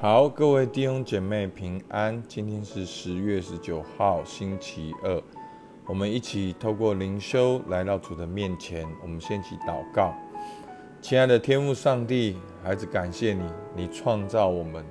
[0.00, 2.22] 好，各位弟兄姐妹平安。
[2.28, 5.20] 今天是十月十九号，星期二。
[5.86, 8.86] 我们一起透过灵修来到主的面前。
[9.02, 10.14] 我们先起祷告，
[11.00, 13.42] 亲爱的天父上帝，孩子感谢你，
[13.74, 14.84] 你创造我们，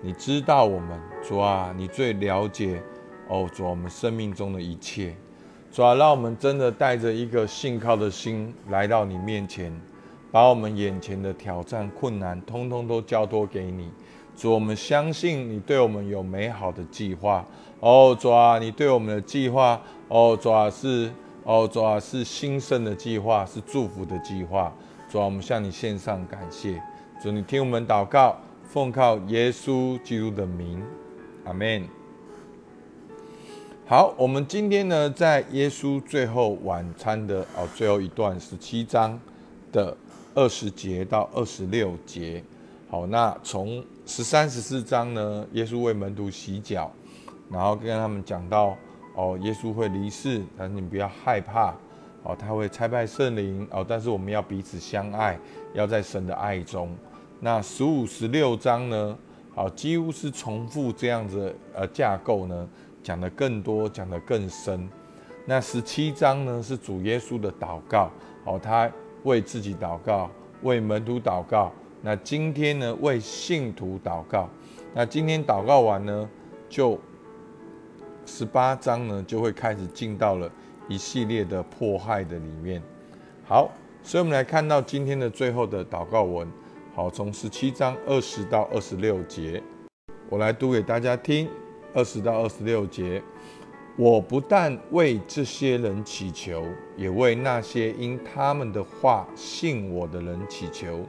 [0.00, 2.82] 你知道我们，主啊，你最了解
[3.28, 5.14] 哦，主我们生命中的一切。
[5.70, 9.70] 主啊，让我们真的带着一个信靠的心来到你面前，
[10.32, 13.90] 把我们眼前的挑战、困难，通通都交托给你。
[14.36, 17.44] 主，我们相信你对我们有美好的计划。
[17.80, 21.10] 哦，主啊，你对我们的计划，哦，主啊是，
[21.44, 24.72] 哦，主啊是兴盛的计划，是祝福的计划。
[25.10, 26.82] 主啊，我们向你献上感谢。
[27.22, 28.36] 主，你听我们祷告，
[28.68, 30.82] 奉靠耶稣基督的名，
[31.44, 31.88] 阿门。
[33.86, 39.18] 好，我们今天呢，在耶稣最后晚餐的哦最后一段十七章
[39.70, 39.96] 的
[40.34, 42.42] 二十节到二十六节。
[42.88, 46.88] 好，那从十三、十四章呢，耶稣为门徒洗脚，
[47.50, 48.76] 然后跟他们讲到，
[49.16, 51.74] 哦，耶稣会离世，但是你不要害怕，
[52.22, 55.36] 哦，他会差派圣灵，哦，但是我们要彼此相爱，
[55.74, 56.96] 要在神的爱中。
[57.40, 59.18] 那十五、十六章呢，
[59.52, 62.68] 好，几乎是重复这样子，呃，架构呢，
[63.02, 64.88] 讲的更多，讲的更深。
[65.44, 68.12] 那十七章呢，是主耶稣的祷告，
[68.44, 68.88] 哦，他
[69.24, 70.30] 为自己祷告，
[70.62, 71.72] 为门徒祷告。
[72.06, 74.48] 那今天呢，为信徒祷告。
[74.94, 76.30] 那今天祷告完呢，
[76.68, 76.96] 就
[78.24, 80.48] 十八章呢，就会开始进到了
[80.88, 82.80] 一系列的迫害的里面。
[83.44, 83.68] 好，
[84.04, 86.48] 所以我们来看到今天的最后的祷告文。
[86.94, 89.60] 好，从十七章二十到二十六节，
[90.28, 91.48] 我来读给大家听。
[91.92, 93.20] 二十到二十六节，
[93.96, 96.62] 我不但为这些人祈求，
[96.96, 101.00] 也为那些因他们的话信我的人祈求。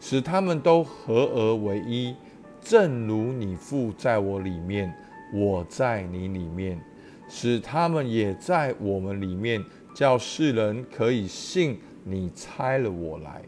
[0.00, 2.14] 使他们都合而为一，
[2.60, 4.92] 正如你父在我里面，
[5.32, 6.80] 我在你里面，
[7.28, 9.64] 使他们也在我们里面，
[9.94, 13.42] 叫世人可以信你差了我来。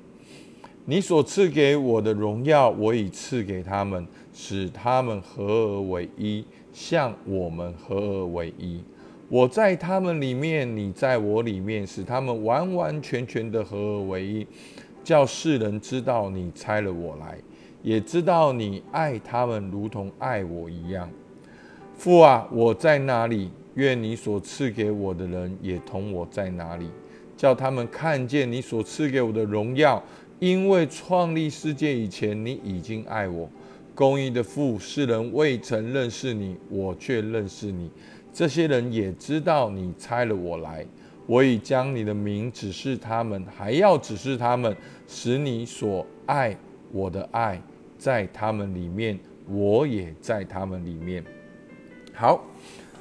[0.84, 8.82] 你所赐给我的荣耀，我已赐给他们，使他们合而为一，像我们合而为一。
[9.28, 14.47] 我在他们里面，你在我里面，使他们完完全全的合而为一。
[15.08, 17.38] 叫世人知道你差了我来，
[17.82, 21.08] 也知道你爱他们如同爱我一样。
[21.96, 23.50] 父啊，我在哪里？
[23.76, 26.91] 愿你所赐给我的人也同我在哪里，
[27.38, 30.02] 叫他们看见你所赐给我的荣耀。
[30.41, 33.48] 因为创立世界以前，你已经爱我。
[33.94, 37.90] 公义的父，世人未曾认识你，我却认识你。
[38.30, 40.84] 这些人也知道你差了我来。
[41.26, 44.75] 我已将你的名指示他们，还要指示他们，
[45.08, 46.54] 使你所爱
[46.92, 47.60] 我的爱
[47.98, 51.24] 在他们里面，我也在他们里面。
[52.14, 52.44] 好，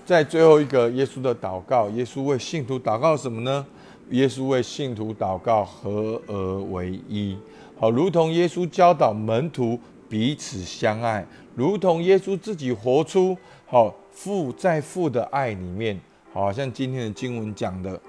[0.05, 3.65] 在最后一个耶稣的祷告，耶稣为信徒祷告什么呢？
[4.11, 7.37] 耶稣为信徒祷告，合而为一。
[7.77, 11.25] 好，如同耶稣教导门徒彼此相爱，
[11.55, 15.99] 如同耶稣自己活出好父在父的爱里面，
[16.31, 17.99] 好像今天的经文讲的。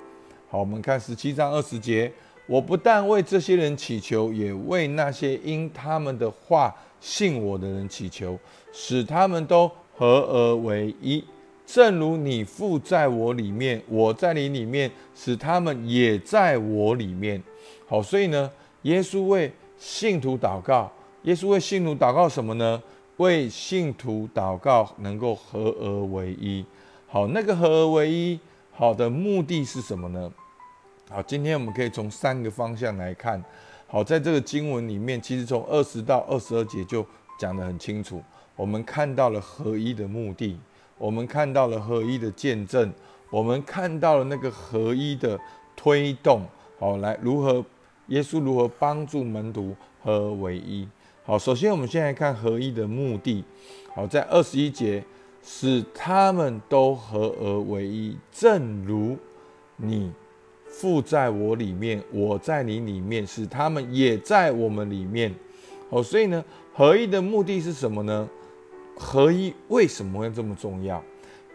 [0.48, 2.12] 好，我们看十七章二十节。
[2.48, 8.38] 我不但为这些人祈求，也为那些因他们的话信我的人祈求，
[8.72, 11.22] 使他们都合而为一，
[11.66, 17.40] 正如你父在我里面，我在你里面，使他们也在我里面。
[17.86, 18.50] 好，所以呢，
[18.82, 20.90] 耶稣为信徒祷告。
[21.24, 22.82] 耶稣为信徒祷告什么呢？
[23.18, 26.64] 为信徒祷告能够合而为一。
[27.06, 28.40] 好，那个合而为一。
[28.72, 30.32] 好的目的是什么呢？
[31.10, 33.42] 好，今天我们可以从三个方向来看。
[33.86, 37.04] 好，在这个经文里面，其实从二十到二十二节就
[37.38, 38.22] 讲得很清楚。
[38.54, 40.58] 我们看到了合一的目的，
[40.98, 42.92] 我们看到了合一的见证，
[43.30, 45.40] 我们看到了那个合一的
[45.74, 46.42] 推动。
[46.78, 47.64] 好，来如何
[48.08, 50.86] 耶稣如何帮助门徒合为一？
[51.24, 53.42] 好，首先我们现在看合一的目的。
[53.94, 55.02] 好，在二十一节。
[55.40, 59.16] 使他们都合而为一，正如
[59.76, 60.12] 你
[60.68, 65.34] 父在我里面，我在你里面，使他们也在我们里面。
[65.90, 68.28] 哦，所以呢，合一的目的是什么呢？
[68.96, 71.02] 合一为什么会这么重要？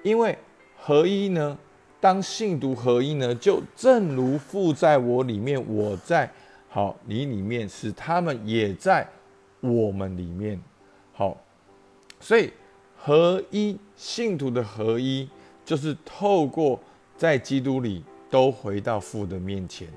[0.03, 0.37] 因为
[0.77, 1.57] 合一呢，
[1.99, 6.31] 当信徒合一呢，就正如父在我里面，我在
[6.69, 9.07] 好你里面，使他们也在
[9.61, 10.61] 我们里面。
[11.13, 11.37] 好，
[12.19, 12.51] 所以。
[13.05, 15.27] 合一信徒的合一，
[15.65, 16.79] 就是透过
[17.17, 18.01] 在基督里
[18.33, 19.87] 都回到父的面前，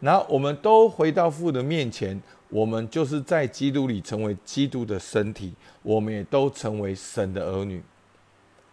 [0.00, 7.82] 然后我们都回到父的面前，我们就是在基督里成为基督的身体，我们也都成为神的儿女。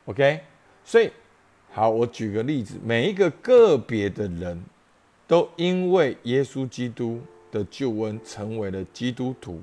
[0.07, 0.41] OK，
[0.83, 1.09] 所以
[1.71, 4.61] 好，我举个例子，每一个个别的人
[5.25, 9.61] 都因为耶稣基督的救恩成为了基督徒，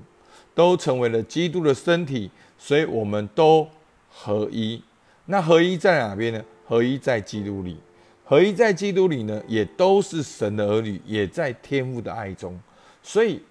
[0.55, 3.69] 都成为了基督的身体，所以我们都
[4.09, 4.83] 合一。
[5.27, 6.43] 那合一在哪边呢？
[6.67, 7.77] 合一在基督里。
[8.27, 12.59] 合一在基督里呢，也都是神的儿女，也在天父的爱中。
[13.03, 13.43] 所以，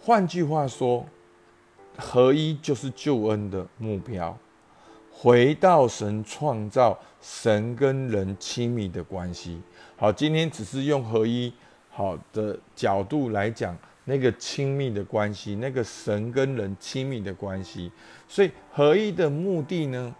[0.00, 1.06] 换句话说，
[1.96, 4.36] 合一就是救恩的目标。
[5.12, 9.60] 回到神创造神跟人亲密的关系。
[9.96, 11.52] 好，今天只是用合一
[11.88, 17.92] 好的角度来讲那个亲密的关系，那个神跟人亲密的关系。
[18.26, 20.12] 所以，合一的目的呢，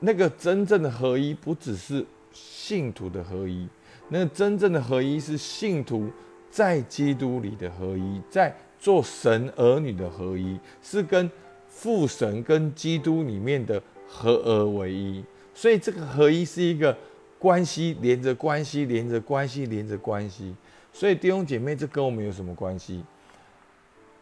[0.00, 2.04] 那个真正的合一不只是。
[2.32, 3.68] 信徒的合一，
[4.08, 6.08] 那真正的合一是信徒
[6.50, 11.30] 在基督里的合一，在做神儿女的合一，是跟
[11.68, 15.24] 父神跟基督里面的合而为一。
[15.54, 16.96] 所以这个合一是一个
[17.38, 20.54] 关系连着关系，连着关系，连着关系。
[20.92, 23.02] 所以弟兄姐妹，这跟我们有什么关系？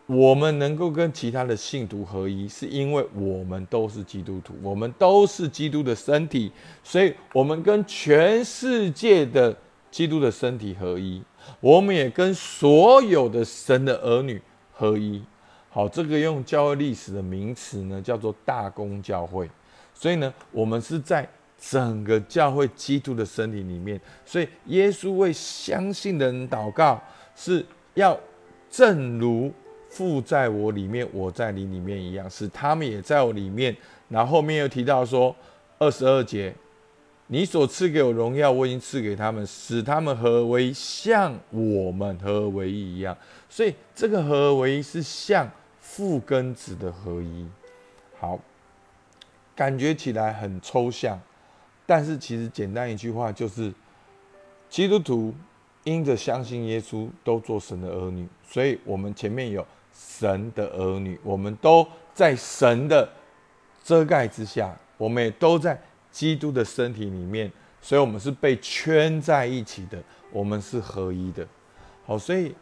[0.08, 6.50] 我们能够跟其他的信徒合一，是因为我们都是基督徒，我们都是基督的身体，
[6.82, 9.54] 所以我们跟全世界的
[9.90, 11.22] 基督的身体合一，
[11.60, 14.40] 我们也跟所有的神的儿女
[14.72, 15.22] 合一。
[15.68, 19.46] 好，这个用教会历史的名词呢，叫做大公教会。
[19.92, 21.28] 所以呢，我们是在
[21.60, 26.98] 整个教会基督的身体里面，所以耶稣为相信的人祷告，
[27.36, 27.62] 是
[27.92, 28.18] 要
[28.70, 29.52] 正如。
[29.98, 33.76] 父在我里面，我在你里面一样，使他们也在我里面。
[34.08, 35.34] 然后后面又提到说，
[35.76, 36.54] 二十二节，
[37.26, 43.16] 你所赐给我荣耀，我已经赐给他们，使他们合为像我们合为一一样。
[43.48, 45.50] 所以这个合为是像
[45.80, 47.44] 父跟子的合一。
[48.20, 48.38] 好，
[49.56, 51.20] 感觉起来很抽象，
[51.84, 53.74] 但是其实简单一句话就是，
[54.70, 55.34] 基督徒
[55.82, 58.28] 因着相信耶稣，都做神的儿女。
[58.48, 59.66] 所以我们前面有。
[59.92, 63.08] 神的儿女，我们都在神的
[63.84, 65.80] 遮盖之下，我们也都在
[66.10, 67.50] 基督的身体里面，
[67.80, 70.02] 所以，我们是被圈在一起的，
[70.32, 71.46] 我们是合一的。
[72.04, 72.54] 好，所以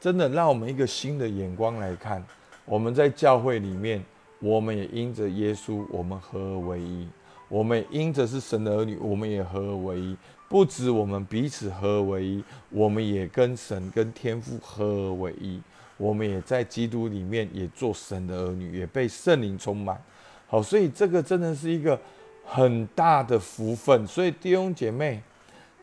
[0.00, 2.24] 真的让我们一个新的眼光来看，
[2.64, 4.04] 我们在教会里面，
[4.38, 7.06] 我们也因着耶稣，我们合而为一；
[7.52, 10.16] 我们因着是神的儿女，我们也合而为一。
[10.48, 15.60] 不止我们彼此合而为一，我们也跟神、跟天父合而为一。
[15.98, 20.02] 我们也在基督里面，也做神的儿女，也被圣灵充满。
[20.46, 22.00] 好，所以这个真的是一个
[22.42, 24.06] 很大的福分。
[24.06, 25.22] 所以弟兄姐妹，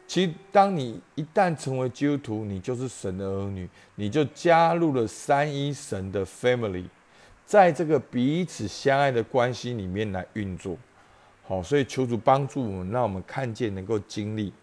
[0.07, 6.85] 其实当你一旦成为基督徒，你就是神的儿女，你就加入了三一神的 family，
[7.45, 10.75] 在这个彼此相爱的关系里面来运作。
[11.49, 14.53] 好，所以求主帮助我们，让我们看见，能够经历。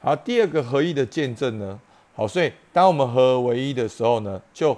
[0.00, 1.80] 好，第二个合一的见证呢？
[2.12, 4.76] 好，所以当我们合而为一的时候呢，就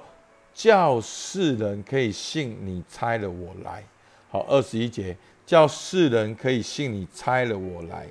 [0.52, 3.82] 叫世人可以信你猜了我来，
[4.28, 5.16] 好，二十一节
[5.46, 8.06] 叫世人可以信你猜了我来，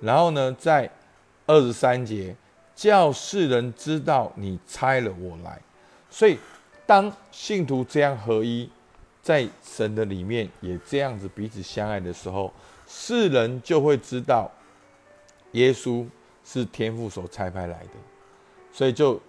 [0.00, 0.88] 然后呢，在
[1.46, 2.32] 二十三节
[2.76, 5.60] 叫世人知道你猜了我来，
[6.08, 6.38] 所以
[6.86, 8.70] 当信徒这样合一，
[9.20, 12.52] 在神的里面也这样子彼此相爱的时候，
[12.96, 14.48] 世人就会知道
[15.52, 16.06] 耶稣
[16.44, 17.90] 是天父所差派来的，
[18.72, 19.20] 所以就。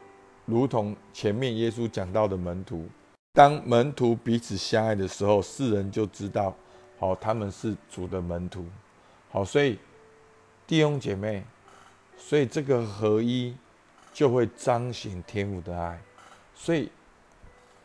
[0.48, 2.88] 如同前面耶稣讲到的门徒，
[3.34, 6.56] 当门徒彼此相爱的时候，世人就知道，
[7.00, 8.64] 好，他们是主的门徒。
[9.32, 9.80] 好，所以
[10.68, 11.44] 弟兄姐妹，
[12.16, 13.58] 所以这个合一
[14.14, 16.00] 就会彰显天父的爱。
[16.54, 16.92] 所以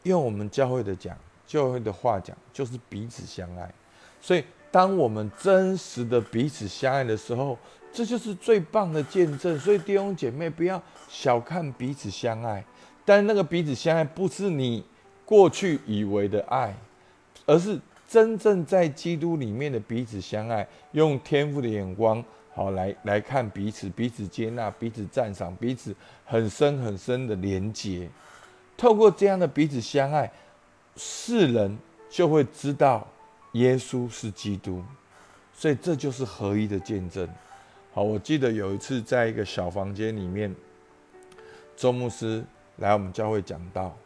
[0.03, 3.73] 用我们教会的讲，教会的话讲，就是彼此相爱。
[4.21, 7.59] 所以当我们真实的彼此相爱的时候，
[7.93, 9.59] 这就是最棒的见证。
[9.59, 10.81] 所以弟兄姐妹，不要。
[11.13, 12.65] 小看彼此相爱，
[13.05, 14.85] 但那个彼此相爱不是你
[15.25, 16.73] 过去以为的爱，
[17.47, 22.25] 而是真正在基督里面的彼此相爱，用天赋的眼光
[22.55, 25.93] 好来来看彼此，彼此接纳，彼此赞赏，彼此
[26.25, 28.09] 很深很深的连结。
[28.77, 30.31] 透过这样的彼此相爱，
[30.95, 31.77] 世人
[32.09, 33.05] 就会知道
[33.53, 34.83] 耶稣是基督，
[35.53, 37.29] 所以这就是合一的见证。
[37.93, 40.55] 好，我记得有一次在一个小房间里面。
[41.77, 42.45] 周牧师
[42.77, 43.97] 来我们教会讲道，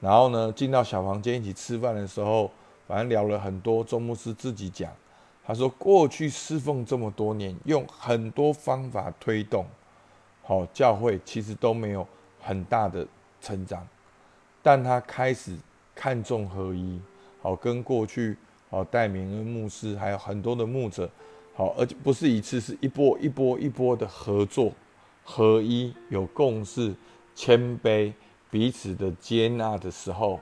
[0.00, 2.50] 然后呢，进到小房间一起吃饭的时候，
[2.88, 3.84] 反正聊了很多。
[3.84, 4.90] 周牧师自己讲，
[5.44, 9.66] 他说过去侍奉这么多年，用很多方法推动，
[10.42, 12.08] 好教会其实都没有
[12.40, 13.06] 很大的
[13.42, 13.86] 成长，
[14.62, 15.54] 但他开始
[15.94, 16.98] 看重合一，
[17.42, 18.38] 好，跟过去
[18.72, 21.08] 好戴明恩牧师还有很多的牧者，
[21.54, 24.72] 好，而且不是一次，是一波一波一波的合作，
[25.22, 26.94] 合一有共识，
[27.34, 28.10] 谦卑，
[28.50, 30.40] 彼此的接纳的时候，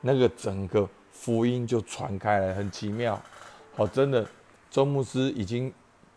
[0.00, 3.20] 那个整个福音就传开来，很奇妙，
[3.76, 4.26] 好，真的，
[4.70, 5.70] 周牧师已经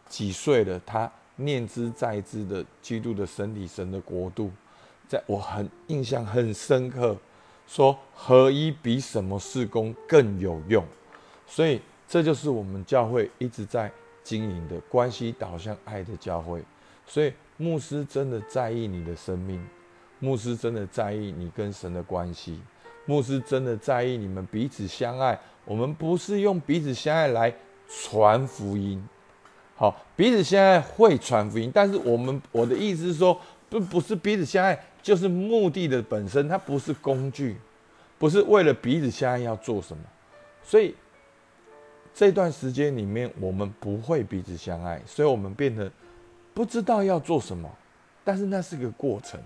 [0.07, 1.11] 几岁了，他。
[1.35, 4.51] 念之在之的基督的身体、神的国度，
[5.07, 7.17] 在我很印象很深刻，
[7.65, 10.85] 说合一比什么事工更有用，
[11.55, 13.91] 所以这就是我们教会一直在
[14.23, 16.59] 经营的关系导向爱的教会。
[17.05, 19.63] 所以牧师真的在意你的生命，
[20.17, 22.59] 牧师真的在意你跟神的关系，
[23.05, 25.39] 牧师真的在意你们彼此相爱。
[25.63, 27.53] 我们不是用彼此相爱来
[27.87, 29.07] 传福音。
[29.75, 37.57] 好，彼此相爱会传福音，但是我们我的意思是说，不不是彼此相爱，就是目的的本身，它不是工具，
[38.17, 40.03] 不是为了彼此相爱要做什么。
[40.63, 40.95] 所以
[42.13, 45.91] 这段时间里面，我们不会彼此相爱，所以我们变得
[46.53, 47.69] 不知道要做什么。
[48.23, 49.39] 但是那是个过程，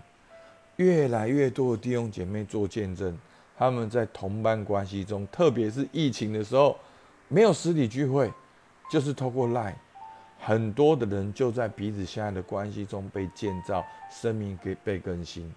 [0.75, 3.17] 越来越多的弟兄姐妹做见证，
[3.57, 6.77] 他们在同班关系中，特别是疫情的时候，
[7.27, 8.31] 没有实体聚会，
[8.91, 9.75] 就是透过赖。
[10.39, 15.51] 很多的人就在彼此相爱的关系中被建造，生命给被更新。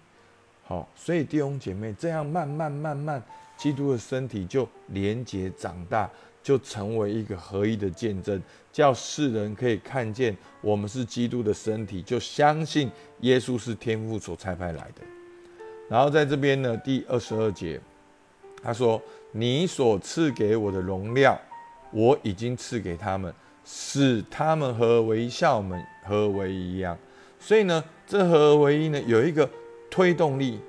[0.63, 3.21] 好，所以弟兄姐妹，这样慢慢慢慢，
[3.55, 6.09] 基督的身体就连结长大，
[6.41, 12.89] 就成为一个合一的见证，叫世人可以看见我们是基督的身体，就相信
[13.21, 15.01] 耶稣是天父所差派来的。
[15.89, 17.79] 然后在这边呢，第二十二节，
[18.63, 21.39] 他说：“你所赐给我的荣耀，
[21.91, 23.33] 我已经赐给他们。”
[23.63, 26.97] 使他们合为像我们合为一样，
[27.39, 29.47] 所以呢，这合为一呢有一个
[29.87, 30.59] 推动力，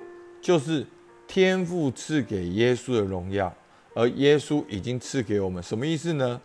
[0.43, 0.87] 就是
[1.27, 3.53] 天父赐给耶稣的荣耀，
[3.95, 6.41] 而耶稣已经赐给我们，什么意思呢？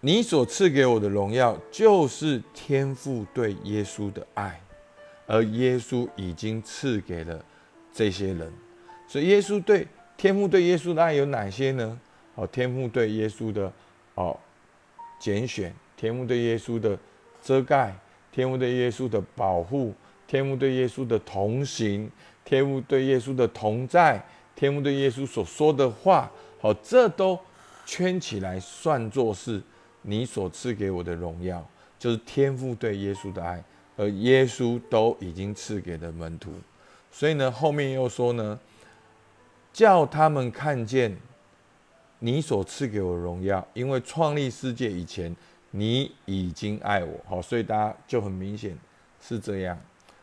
[0.00, 4.60] 你所赐给我的荣耀，就是天父对耶稣的爱，
[5.26, 7.44] 而耶稣已经赐给了
[7.92, 8.52] 这些人，
[9.08, 9.86] 所以耶稣对
[10.16, 12.00] 天父对耶稣的爱有哪些呢？
[12.34, 13.72] 哦，天父对耶稣的
[14.14, 14.38] 哦。
[15.18, 16.96] 拣选天父对耶稣的
[17.42, 17.96] 遮盖，
[18.30, 19.94] 天父对耶稣的保护，
[20.26, 22.08] 天父对耶稣的同行，
[22.44, 24.22] 天父对耶稣的同在，
[24.56, 26.28] 天父对耶稣所说的话，
[26.60, 27.38] 好，这都
[27.84, 29.62] 圈起来算作是
[30.02, 31.64] 你所赐给我的荣耀，
[31.98, 33.62] 就是天父对耶稣的爱，
[33.96, 36.50] 而耶稣都已经赐给了门徒，
[37.12, 38.58] 所以呢，后面又说呢，
[39.72, 41.16] 叫他们看见。
[42.18, 45.36] 你所赐给我荣耀，因为创立世界以前，
[45.72, 47.20] 你已经爱我。
[47.28, 48.74] 好，所以大家就很明显
[49.20, 49.78] 是这样。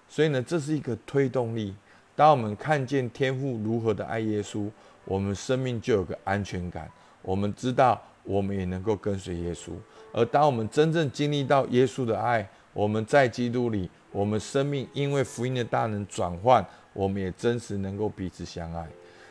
[0.10, 1.72] 所以呢，这是一个推动力。
[2.16, 4.70] 当我们看见天父如何的爱耶稣，
[5.06, 6.90] 我们生命就有个安全感。
[7.22, 9.72] 我们知道，我们也能够跟随耶稣。
[10.12, 18.88] 而当我们真正经历到耶稣的爱，我们在基督里，我们生命因为福音的大能转换，我们也真实能够彼此相爱。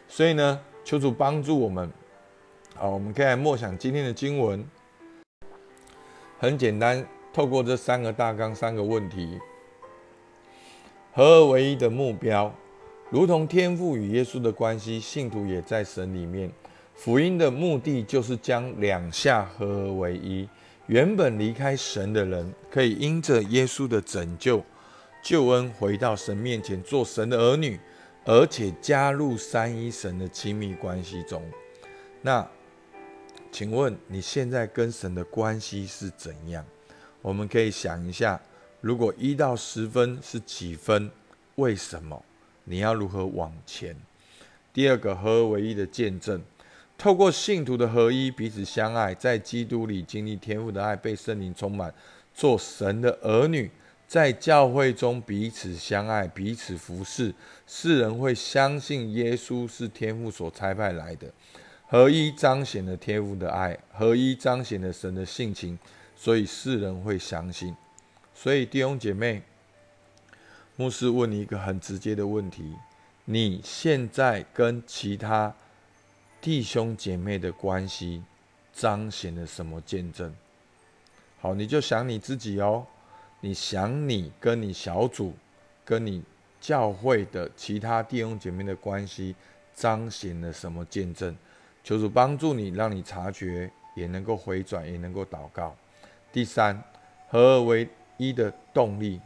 [0.08, 1.90] 所以呢，求主帮助我们。
[2.74, 4.64] 好，我们可以来默想今天的经文。
[6.38, 9.38] 很简单，透过这三个大纲、三个问题，
[11.12, 12.52] 合而为一的目标，
[13.12, 16.50] 如同天父与耶稣的关系，信徒也在神里面。
[16.94, 20.48] 福音的目的就是将两下合而为一。
[20.86, 24.64] 原本离开神的人，可以因着耶稣的拯救、
[25.22, 27.78] 救恩，回到神面前做神的儿女，
[28.24, 31.42] 而且加入三一神的亲密关系中。
[32.22, 32.48] 那。
[33.50, 36.64] 请问你现在跟神的关系是怎样？
[37.20, 38.40] 我们可以想一下，
[38.80, 41.10] 如果一到十分是几分？
[41.56, 42.24] 为什么？
[42.64, 43.96] 你要如何往前？
[44.72, 46.40] 第二个合而为一的见证，
[46.96, 51.92] 透过信徒的合一，彼此相爱，在基督里经历天赋的爱，被圣灵充满，
[52.34, 53.70] 做神的儿女，
[54.06, 57.34] 在教会中彼此相爱，彼此服侍，
[57.66, 61.30] 世人会相信耶稣是天父所差派来的。
[61.86, 65.78] 合一彰显了天父的爱，合一彰显了神的性情，
[66.16, 67.76] 所以世人会相信。
[68.34, 69.42] 所以弟兄姐妹，
[70.82, 72.74] 牧师问你一个很直接的问题：
[73.24, 75.54] 你现在跟其他
[76.40, 78.20] 弟兄姐妹的关系
[78.72, 80.34] 彰显了什么见证？
[81.40, 82.84] 好，你就想你自己哦。
[83.40, 85.32] 你想你跟你小组、
[85.84, 86.20] 跟你
[86.60, 89.36] 教会的其他弟兄姐妹的关系
[89.72, 91.36] 彰显了什么见证？
[91.84, 95.76] 求主帮助你，让你察觉，也能够回转，也能够祷告。
[96.32, 96.82] 第三，
[97.28, 99.20] 合而为一的动力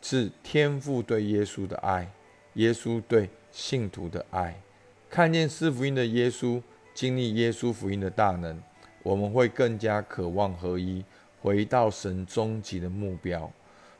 [0.00, 2.10] 是天父对耶稣的爱，
[2.54, 4.60] 耶稣对信徒的爱，
[5.10, 6.62] 看见四福音的耶稣，
[6.94, 8.60] 经历耶稣福音的大能，
[9.02, 11.04] 我们会更加渴望合一，
[11.40, 13.50] 回到神终极的目标。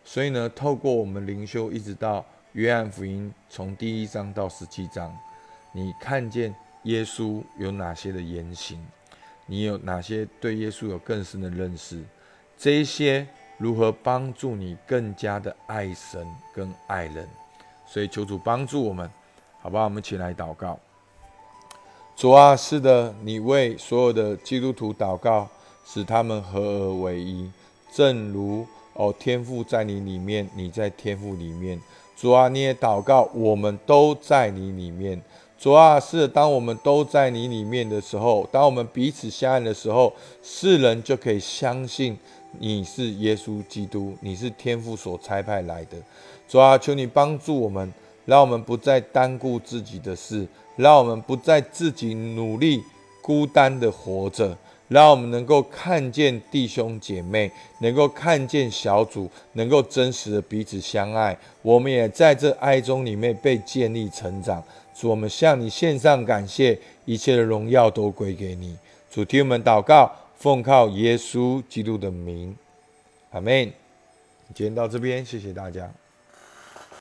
[0.05, 5.17] 所以呢，透过我们灵修，一直到约翰福音从第一章到十七章，
[5.73, 8.79] 你看见耶稣有哪些的言行？
[9.47, 12.03] 你有哪些对耶稣有更深的认识？
[12.57, 13.27] 这一些
[13.59, 17.29] 如何帮助你更加的爱神跟爱人？
[17.87, 19.11] 所以求主帮助我们，
[19.61, 19.85] 好不好？
[19.85, 20.79] 我们起来祷告。
[22.17, 25.49] 主啊，是的，你为所有的基督徒祷告，
[25.85, 27.51] 使他们合而为一，
[27.93, 28.67] 正如。
[28.95, 31.81] 哦，天赋在你里面，你在天赋里面。
[32.17, 35.23] 主啊，你也祷告，我们都在你里面。
[35.57, 40.13] 主啊，是当我们都在你里面的时候，当我们彼此相爱的时候，
[40.43, 42.19] 世人就可以相信
[42.53, 45.97] 你是耶稣基督，你是天赋所差派来的。
[46.49, 47.93] 主啊，求你帮助我们，
[48.25, 52.83] 让我们不再单顾自己的事，让我们不再自己努力
[53.21, 54.57] 孤单的活着。
[54.89, 61.37] 让我们能够看见弟兄姐妹，能够看见小组，能够真实的彼此相爱。
[61.61, 64.65] 我们也在这爱中里面被建立成长。
[64.95, 68.79] 主，我们向你献上感谢，一切的荣耀都归给你。
[69.11, 72.57] 主，听我们祷告，奉靠耶稣基督的名，
[73.33, 73.73] 阿门。
[74.55, 75.93] 今天到这边，谢谢大家。